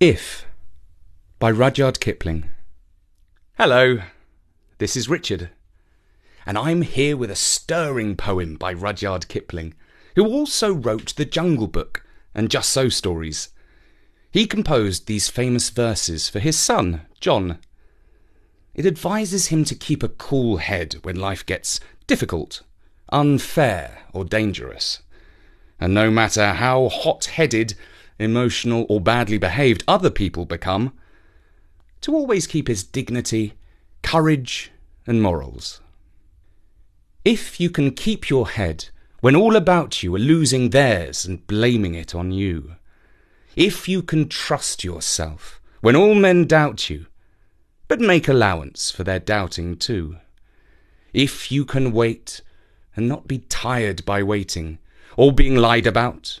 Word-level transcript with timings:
If 0.00 0.46
by 1.38 1.50
Rudyard 1.50 2.00
Kipling. 2.00 2.48
Hello, 3.58 3.98
this 4.78 4.96
is 4.96 5.10
Richard, 5.10 5.50
and 6.46 6.56
I'm 6.56 6.80
here 6.80 7.18
with 7.18 7.30
a 7.30 7.36
stirring 7.36 8.16
poem 8.16 8.54
by 8.56 8.72
Rudyard 8.72 9.28
Kipling, 9.28 9.74
who 10.16 10.24
also 10.24 10.72
wrote 10.72 11.14
The 11.16 11.26
Jungle 11.26 11.66
Book 11.66 12.02
and 12.34 12.50
Just 12.50 12.70
So 12.70 12.88
stories. 12.88 13.50
He 14.30 14.46
composed 14.46 15.06
these 15.06 15.28
famous 15.28 15.68
verses 15.68 16.30
for 16.30 16.38
his 16.38 16.58
son, 16.58 17.02
John. 17.20 17.58
It 18.74 18.86
advises 18.86 19.48
him 19.48 19.64
to 19.64 19.74
keep 19.74 20.02
a 20.02 20.08
cool 20.08 20.56
head 20.56 20.94
when 21.02 21.16
life 21.16 21.44
gets 21.44 21.78
difficult, 22.06 22.62
unfair, 23.12 23.98
or 24.14 24.24
dangerous. 24.24 25.02
And 25.78 25.92
no 25.92 26.10
matter 26.10 26.54
how 26.54 26.88
hot 26.88 27.26
headed 27.26 27.74
emotional, 28.22 28.86
or 28.88 29.00
badly 29.00 29.38
behaved 29.38 29.84
other 29.86 30.10
people 30.10 30.44
become, 30.44 30.92
to 32.00 32.14
always 32.14 32.46
keep 32.46 32.68
his 32.68 32.82
dignity, 32.82 33.54
courage, 34.02 34.70
and 35.06 35.22
morals. 35.22 35.80
If 37.24 37.60
you 37.60 37.70
can 37.70 37.90
keep 37.90 38.30
your 38.30 38.48
head 38.48 38.88
when 39.20 39.36
all 39.36 39.54
about 39.54 40.02
you 40.02 40.14
are 40.14 40.18
losing 40.18 40.70
theirs 40.70 41.26
and 41.26 41.46
blaming 41.46 41.94
it 41.94 42.14
on 42.14 42.32
you, 42.32 42.76
if 43.56 43.88
you 43.88 44.02
can 44.02 44.28
trust 44.28 44.84
yourself 44.84 45.60
when 45.80 45.96
all 45.96 46.14
men 46.14 46.46
doubt 46.46 46.88
you, 46.88 47.06
but 47.88 48.00
make 48.00 48.28
allowance 48.28 48.90
for 48.90 49.04
their 49.04 49.18
doubting 49.18 49.76
too, 49.76 50.16
if 51.12 51.50
you 51.50 51.64
can 51.64 51.92
wait 51.92 52.40
and 52.96 53.08
not 53.08 53.28
be 53.28 53.38
tired 53.38 54.04
by 54.04 54.22
waiting, 54.22 54.78
or 55.16 55.32
being 55.32 55.56
lied 55.56 55.86
about, 55.86 56.40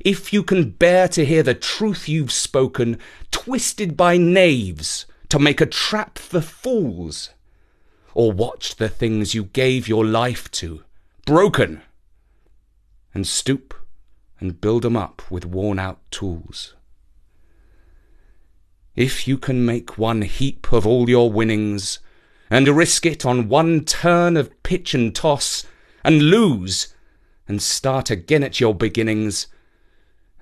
if 0.00 0.32
you 0.32 0.42
can 0.42 0.70
bear 0.70 1.08
to 1.08 1.24
hear 1.24 1.42
the 1.42 1.54
truth 1.54 2.08
you've 2.08 2.32
spoken, 2.32 2.98
twisted 3.30 3.96
by 3.96 4.16
knaves 4.16 5.06
to 5.28 5.38
make 5.38 5.60
a 5.60 5.66
trap 5.66 6.18
for 6.18 6.40
fools, 6.40 7.30
or 8.14 8.32
watch 8.32 8.76
the 8.76 8.88
things 8.88 9.34
you 9.34 9.44
gave 9.44 9.88
your 9.88 10.04
life 10.04 10.50
to, 10.52 10.82
broken, 11.26 11.82
and 13.12 13.26
stoop 13.26 13.74
and 14.40 14.60
build 14.60 14.84
'em 14.84 14.96
up 14.96 15.22
with 15.30 15.44
worn 15.44 15.78
out 15.78 16.00
tools. 16.10 16.74
If 18.94 19.26
you 19.26 19.38
can 19.38 19.64
make 19.64 19.98
one 19.98 20.22
heap 20.22 20.72
of 20.72 20.86
all 20.86 21.08
your 21.08 21.30
winnings, 21.32 21.98
and 22.50 22.68
risk 22.68 23.06
it 23.06 23.24
on 23.24 23.48
one 23.48 23.84
turn 23.84 24.36
of 24.36 24.62
pitch 24.62 24.94
and 24.94 25.14
toss, 25.14 25.64
and 26.04 26.30
lose, 26.30 26.94
and 27.48 27.60
start 27.60 28.10
again 28.10 28.42
at 28.44 28.60
your 28.60 28.74
beginnings, 28.74 29.48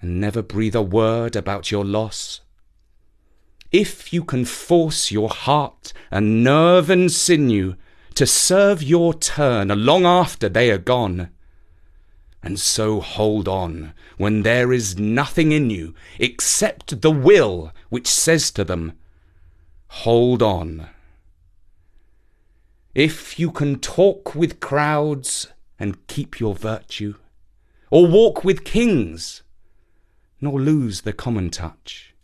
and 0.03 0.21
never 0.21 0.43
breathe 0.43 0.75
a 0.75 0.83
word 0.83 1.35
about 1.35 1.71
your 1.71 1.85
loss? 1.85 2.41
If 3.71 4.13
you 4.13 4.23
can 4.23 4.45
force 4.45 5.11
your 5.11 5.31
heart 5.31 5.95
and 6.11 6.45
nerve 6.45 6.91
and 6.91 7.11
sinew 7.11 7.77
to 8.15 8.27
serve 8.27 8.83
your 8.83 9.15
turn 9.15 9.69
long 9.69 10.05
after 10.05 10.51
they 10.51 10.71
are 10.71 10.77
gone, 10.77 11.31
and 12.43 12.59
so 12.59 13.01
hold 13.01 13.49
on 13.49 13.95
when 14.19 14.43
there 14.43 14.73
is 14.73 14.99
nothing 14.99 15.53
in 15.53 15.71
you 15.71 15.95
except 16.19 17.01
the 17.01 17.11
will 17.11 17.73
which 17.89 18.09
says 18.09 18.51
to 18.51 18.65
them, 18.65 18.93
Hold 19.89 20.43
on. 20.43 20.89
If 22.95 23.39
you 23.39 23.51
can 23.51 23.79
talk 23.79 24.35
with 24.35 24.61
crowds 24.61 25.49
and 25.79 26.07
keep 26.09 26.41
your 26.41 26.55
virtue, 26.55 27.15
or 27.91 28.07
walk 28.07 28.45
with 28.45 28.65
kings 28.65 29.43
nor 30.43 30.61
lose 30.61 31.01
the 31.01 31.15
common 31.15 31.49
touch. 31.49 32.15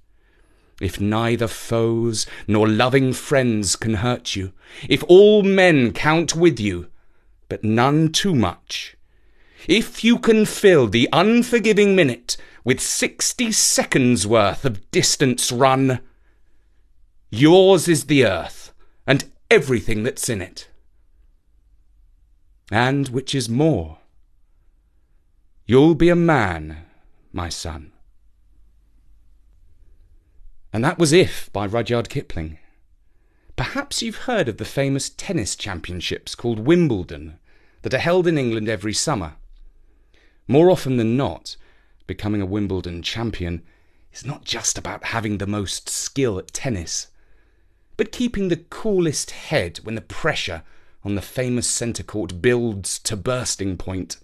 If 0.81 1.01
neither 1.01 1.49
foes 1.49 2.27
nor 2.47 2.69
loving 2.69 3.13
friends 3.13 3.75
can 3.77 3.95
hurt 3.95 4.37
you, 4.37 4.53
if 4.89 5.03
all 5.09 5.43
men 5.43 5.93
count 5.93 6.37
with 6.37 6.61
you, 6.61 6.89
but 7.49 7.65
none 7.65 8.13
too 8.13 8.35
much, 8.35 8.97
if 9.67 10.05
you 10.05 10.19
can 10.19 10.45
fill 10.45 10.87
the 10.87 11.09
unforgiving 11.13 11.97
minute 11.97 12.37
with 12.65 12.81
sixty 12.81 13.51
seconds 13.51 14.27
worth 14.27 14.65
of 14.65 14.91
distance 14.91 15.51
run, 15.51 16.01
yours 17.31 17.89
is 17.89 18.05
the 18.05 18.25
earth 18.25 18.73
and 19.07 19.31
everything 19.51 20.03
that's 20.03 20.29
in 20.29 20.43
it. 20.43 20.69
And 22.71 23.09
which 23.09 23.35
is 23.35 23.49
more, 23.49 23.99
you'll 25.67 25.95
be 25.95 26.11
a 26.11 26.15
man, 26.15 26.85
my 27.33 27.49
son. 27.49 27.93
And 30.73 30.85
that 30.85 30.99
was 30.99 31.13
If 31.13 31.51
by 31.53 31.67
Rudyard 31.67 32.09
Kipling. 32.09 32.59
Perhaps 33.57 34.03
you've 34.03 34.27
heard 34.29 34.49
of 34.49 34.59
the 34.59 34.65
famous 34.65 35.09
tennis 35.09 35.57
championships 35.57 36.35
called 36.35 36.61
Wimbledon 36.61 37.39
that 37.83 37.95
are 37.95 37.99
held 37.99 38.27
in 38.27 38.39
England 38.39 38.69
every 38.69 38.93
summer. 38.93 39.35
More 40.47 40.71
often 40.71 40.97
than 40.97 41.17
not, 41.17 41.57
becoming 42.07 42.41
a 42.43 42.47
Wimbledon 42.47 43.03
champion 43.03 43.63
is 44.13 44.25
not 44.25 44.45
just 44.45 44.79
about 44.79 45.07
having 45.07 45.39
the 45.39 45.47
most 45.47 45.89
skill 45.89 46.39
at 46.39 46.53
tennis, 46.53 47.09
but 47.97 48.13
keeping 48.13 48.49
the 48.49 48.65
coolest 48.71 49.31
head 49.31 49.79
when 49.83 49.95
the 49.95 50.01
pressure 50.01 50.63
on 51.03 51.15
the 51.15 51.23
famous 51.23 51.67
centre 51.67 52.03
court 52.03 52.43
builds 52.43 52.99
to 53.01 53.17
bursting 53.17 53.77
point. 53.77 54.19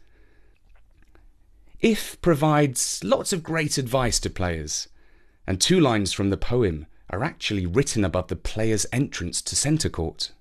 If 1.80 2.20
provides 2.22 3.02
lots 3.02 3.32
of 3.32 3.42
great 3.42 3.78
advice 3.78 4.20
to 4.20 4.30
players 4.30 4.88
and 5.46 5.60
two 5.60 5.80
lines 5.80 6.12
from 6.12 6.30
the 6.30 6.36
poem 6.36 6.86
are 7.10 7.22
actually 7.22 7.66
written 7.66 8.04
above 8.04 8.28
the 8.28 8.36
player's 8.36 8.86
entrance 8.92 9.42
to 9.42 9.56
centre 9.56 9.88
court. 9.88 10.32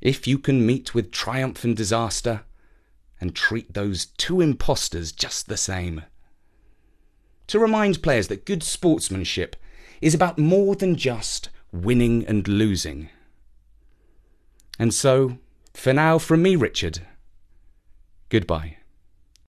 If 0.00 0.26
you 0.26 0.38
can 0.38 0.66
meet 0.66 0.94
with 0.94 1.12
triumph 1.12 1.64
and 1.64 1.76
disaster, 1.76 2.42
and 3.20 3.34
treat 3.34 3.74
those 3.74 4.06
two 4.06 4.40
impostors 4.40 5.12
just 5.12 5.46
the 5.46 5.56
same. 5.56 6.02
To 7.48 7.58
remind 7.58 8.02
players 8.02 8.28
that 8.28 8.46
good 8.46 8.62
sportsmanship 8.62 9.56
is 10.00 10.14
about 10.14 10.38
more 10.38 10.74
than 10.74 10.96
just 10.96 11.50
winning 11.72 12.24
and 12.26 12.46
losing. 12.48 13.10
And 14.78 14.94
so, 14.94 15.38
for 15.74 15.92
now, 15.92 16.18
from 16.18 16.42
me, 16.42 16.56
Richard, 16.56 17.00
goodbye. 18.30 18.78